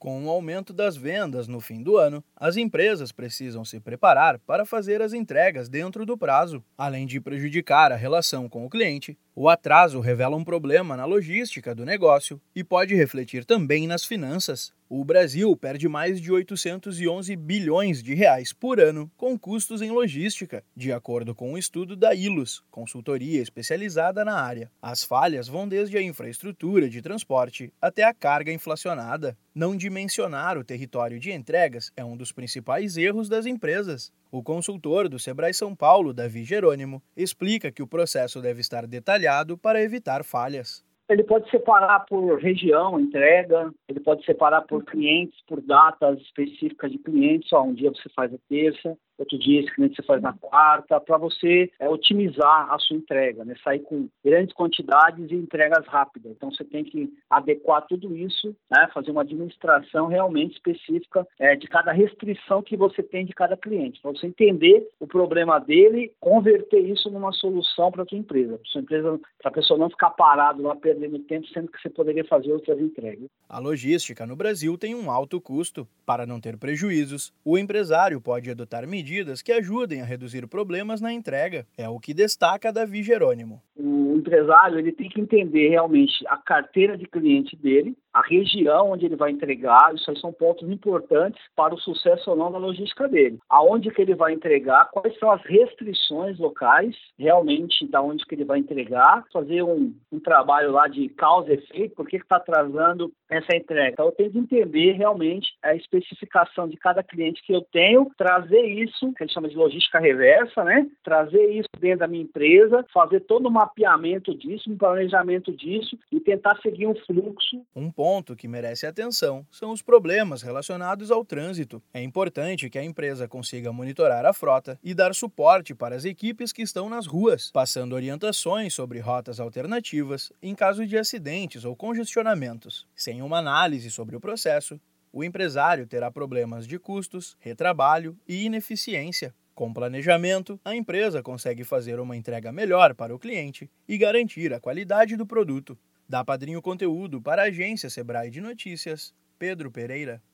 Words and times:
Com 0.00 0.24
o 0.24 0.30
aumento 0.30 0.72
das 0.72 0.96
vendas 0.96 1.46
no 1.46 1.60
fim 1.60 1.82
do 1.82 1.98
ano, 1.98 2.24
as 2.34 2.56
empresas 2.56 3.12
precisam 3.12 3.66
se 3.66 3.78
preparar 3.78 4.38
para 4.38 4.64
fazer 4.64 5.02
as 5.02 5.12
entregas 5.12 5.68
dentro 5.68 6.06
do 6.06 6.16
prazo. 6.16 6.64
Além 6.78 7.06
de 7.06 7.20
prejudicar 7.20 7.92
a 7.92 7.96
relação 7.96 8.48
com 8.48 8.64
o 8.64 8.70
cliente, 8.70 9.18
o 9.34 9.48
atraso 9.48 10.00
revela 10.00 10.36
um 10.36 10.44
problema 10.44 10.96
na 10.96 11.04
logística 11.04 11.74
do 11.74 11.84
negócio 11.84 12.40
e 12.54 12.64
pode 12.64 12.94
refletir 12.94 13.44
também 13.44 13.86
nas 13.86 14.04
finanças. 14.04 14.72
O 14.92 15.04
Brasil 15.04 15.56
perde 15.56 15.88
mais 15.88 16.20
de 16.20 16.32
811 16.32 17.36
bilhões 17.36 18.02
de 18.02 18.12
reais 18.12 18.52
por 18.52 18.80
ano 18.80 19.08
com 19.16 19.38
custos 19.38 19.80
em 19.82 19.90
logística, 19.92 20.64
de 20.74 20.92
acordo 20.92 21.32
com 21.32 21.52
um 21.52 21.56
estudo 21.56 21.94
da 21.94 22.12
Ilus, 22.12 22.64
consultoria 22.72 23.40
especializada 23.40 24.24
na 24.24 24.34
área. 24.34 24.68
As 24.82 25.04
falhas 25.04 25.46
vão 25.46 25.68
desde 25.68 25.96
a 25.96 26.02
infraestrutura 26.02 26.90
de 26.90 27.00
transporte 27.00 27.72
até 27.80 28.02
a 28.02 28.12
carga 28.12 28.52
inflacionada. 28.52 29.38
Não 29.54 29.76
dimensionar 29.76 30.58
o 30.58 30.64
território 30.64 31.20
de 31.20 31.30
entregas 31.30 31.92
é 31.96 32.04
um 32.04 32.16
dos 32.16 32.32
principais 32.32 32.96
erros 32.96 33.28
das 33.28 33.46
empresas. 33.46 34.12
O 34.32 34.42
consultor 34.42 35.08
do 35.08 35.18
Sebrae 35.18 35.52
São 35.52 35.74
Paulo, 35.74 36.12
Davi 36.12 36.44
Jerônimo, 36.44 37.02
explica 37.16 37.72
que 37.72 37.82
o 37.82 37.86
processo 37.86 38.40
deve 38.40 38.60
estar 38.60 38.86
detalhado 38.86 39.19
para 39.56 39.82
evitar 39.82 40.24
falhas. 40.24 40.84
Ele 41.08 41.24
pode 41.24 41.50
separar 41.50 42.06
por 42.06 42.38
região, 42.38 43.00
entrega, 43.00 43.72
ele 43.88 43.98
pode 43.98 44.24
separar 44.24 44.62
por 44.62 44.84
clientes, 44.84 45.36
por 45.44 45.60
datas 45.60 46.20
específicas 46.20 46.92
de 46.92 46.98
clientes. 46.98 47.52
Ó, 47.52 47.64
um 47.64 47.74
dia 47.74 47.90
você 47.90 48.08
faz 48.14 48.32
a 48.32 48.38
terça, 48.48 48.96
outro 49.20 49.38
dia 49.38 49.60
esse 49.60 49.74
cliente 49.74 49.96
você 49.96 50.02
faz 50.02 50.22
na 50.22 50.32
quarta, 50.32 51.00
para 51.00 51.18
você 51.18 51.70
é, 51.78 51.88
otimizar 51.88 52.72
a 52.72 52.78
sua 52.78 52.96
entrega, 52.96 53.44
né? 53.44 53.54
sair 53.62 53.80
com 53.80 54.08
grandes 54.24 54.54
quantidades 54.54 55.30
e 55.30 55.34
entregas 55.34 55.86
rápidas. 55.86 56.32
Então 56.32 56.50
você 56.50 56.64
tem 56.64 56.84
que 56.84 57.12
adequar 57.28 57.86
tudo 57.86 58.16
isso, 58.16 58.54
né? 58.70 58.88
fazer 58.94 59.10
uma 59.10 59.22
administração 59.22 60.06
realmente 60.06 60.54
específica 60.54 61.26
é, 61.38 61.54
de 61.54 61.66
cada 61.68 61.92
restrição 61.92 62.62
que 62.62 62.76
você 62.76 63.02
tem 63.02 63.24
de 63.24 63.32
cada 63.32 63.56
cliente, 63.56 64.00
para 64.00 64.12
você 64.12 64.26
entender 64.26 64.88
o 64.98 65.06
problema 65.06 65.58
dele, 65.58 66.12
converter 66.18 66.80
isso 66.80 67.10
numa 67.10 67.32
solução 67.32 67.90
para 67.90 68.02
a 68.02 68.06
sua 68.06 68.18
empresa, 68.18 68.58
para 68.72 68.80
empresa, 68.80 69.20
para 69.38 69.50
a 69.50 69.54
pessoa 69.54 69.78
não 69.78 69.90
ficar 69.90 70.10
parado 70.10 70.62
lá 70.62 70.74
perdendo 70.76 71.18
tempo, 71.20 71.46
sendo 71.48 71.70
que 71.70 71.80
você 71.80 71.90
poderia 71.90 72.24
fazer 72.24 72.52
outras 72.52 72.80
entregas. 72.80 73.28
A 73.48 73.58
logística 73.58 74.26
no 74.26 74.36
Brasil 74.36 74.78
tem 74.78 74.94
um 74.94 75.10
alto 75.10 75.40
custo. 75.40 75.86
Para 76.06 76.26
não 76.26 76.40
ter 76.40 76.56
prejuízos, 76.56 77.32
o 77.44 77.56
empresário 77.56 78.20
pode 78.20 78.50
adotar 78.50 78.86
medidas 78.86 79.09
medidas 79.10 79.42
que 79.42 79.50
ajudem 79.50 80.00
a 80.00 80.04
reduzir 80.04 80.46
problemas 80.46 81.00
na 81.00 81.12
entrega. 81.12 81.66
É 81.76 81.88
o 81.88 81.98
que 81.98 82.14
destaca 82.14 82.72
Davi 82.72 83.02
Jerônimo. 83.02 83.60
O 83.76 84.14
empresário 84.16 84.78
ele 84.78 84.92
tem 84.92 85.08
que 85.08 85.20
entender 85.20 85.68
realmente 85.68 86.24
a 86.28 86.36
carteira 86.36 86.96
de 86.96 87.06
cliente 87.06 87.56
dele, 87.56 87.96
a 88.12 88.22
região 88.22 88.90
onde 88.90 89.06
ele 89.06 89.16
vai 89.16 89.30
entregar, 89.30 89.94
isso 89.94 90.10
aí 90.10 90.18
são 90.20 90.32
pontos 90.32 90.68
importantes 90.68 91.40
para 91.54 91.74
o 91.74 91.78
sucesso 91.78 92.30
ou 92.30 92.36
não 92.36 92.50
da 92.50 92.58
logística 92.58 93.08
dele. 93.08 93.38
Aonde 93.48 93.90
que 93.90 94.02
ele 94.02 94.14
vai 94.14 94.32
entregar, 94.32 94.90
quais 94.90 95.16
são 95.18 95.30
as 95.30 95.42
restrições 95.42 96.38
locais, 96.38 96.96
realmente 97.18 97.86
da 97.88 98.02
onde 98.02 98.24
que 98.24 98.34
ele 98.34 98.44
vai 98.44 98.58
entregar, 98.58 99.24
fazer 99.32 99.62
um, 99.62 99.94
um 100.12 100.20
trabalho 100.20 100.72
lá 100.72 100.88
de 100.88 101.08
causa 101.10 101.50
e 101.50 101.54
efeito, 101.54 101.94
por 101.94 102.06
que 102.06 102.16
está 102.16 102.36
atrasando 102.36 103.12
essa 103.28 103.56
entrega. 103.56 103.92
Então 103.92 104.06
eu 104.06 104.12
tenho 104.12 104.32
que 104.32 104.38
entender 104.38 104.92
realmente 104.92 105.52
a 105.62 105.74
especificação 105.74 106.68
de 106.68 106.76
cada 106.76 107.02
cliente 107.02 107.42
que 107.42 107.52
eu 107.52 107.62
tenho, 107.62 108.10
trazer 108.16 108.62
isso, 108.62 109.12
que 109.14 109.22
a 109.22 109.26
gente 109.26 109.34
chama 109.34 109.48
de 109.48 109.56
logística 109.56 110.00
reversa, 110.00 110.64
né? 110.64 110.86
Trazer 111.04 111.50
isso 111.52 111.68
dentro 111.78 112.00
da 112.00 112.08
minha 112.08 112.24
empresa, 112.24 112.84
fazer 112.92 113.20
todo 113.20 113.46
o 113.46 113.50
mapeamento 113.50 114.34
disso, 114.34 114.70
um 114.70 114.76
planejamento 114.76 115.52
disso 115.52 115.96
e 116.10 116.18
tentar 116.20 116.58
seguir 116.60 116.86
um 116.86 116.94
fluxo. 116.94 117.62
Um 117.74 117.90
ponto 118.00 118.34
que 118.34 118.48
merece 118.48 118.86
atenção 118.86 119.46
são 119.50 119.72
os 119.72 119.82
problemas 119.82 120.40
relacionados 120.40 121.10
ao 121.10 121.22
trânsito. 121.22 121.82
É 121.92 122.02
importante 122.02 122.70
que 122.70 122.78
a 122.78 122.82
empresa 122.82 123.28
consiga 123.28 123.74
monitorar 123.74 124.24
a 124.24 124.32
frota 124.32 124.78
e 124.82 124.94
dar 124.94 125.14
suporte 125.14 125.74
para 125.74 125.96
as 125.96 126.06
equipes 126.06 126.50
que 126.50 126.62
estão 126.62 126.88
nas 126.88 127.06
ruas, 127.06 127.50
passando 127.50 127.94
orientações 127.94 128.72
sobre 128.72 129.00
rotas 129.00 129.38
alternativas 129.38 130.32
em 130.42 130.54
caso 130.54 130.86
de 130.86 130.96
acidentes 130.96 131.66
ou 131.66 131.76
congestionamentos. 131.76 132.86
Sem 132.96 133.20
uma 133.20 133.36
análise 133.36 133.90
sobre 133.90 134.16
o 134.16 134.20
processo, 134.20 134.80
o 135.12 135.22
empresário 135.22 135.86
terá 135.86 136.10
problemas 136.10 136.66
de 136.66 136.78
custos, 136.78 137.36
retrabalho 137.38 138.16
e 138.26 138.46
ineficiência. 138.46 139.34
Com 139.54 139.74
planejamento, 139.74 140.58
a 140.64 140.74
empresa 140.74 141.22
consegue 141.22 141.64
fazer 141.64 142.00
uma 142.00 142.16
entrega 142.16 142.50
melhor 142.50 142.94
para 142.94 143.14
o 143.14 143.18
cliente 143.18 143.70
e 143.86 143.98
garantir 143.98 144.54
a 144.54 144.58
qualidade 144.58 145.18
do 145.18 145.26
produto. 145.26 145.76
Da 146.10 146.24
Padrinho 146.24 146.60
Conteúdo 146.60 147.22
para 147.22 147.42
a 147.42 147.44
agência 147.44 147.88
Sebrae 147.88 148.30
de 148.30 148.40
Notícias, 148.40 149.14
Pedro 149.38 149.70
Pereira. 149.70 150.20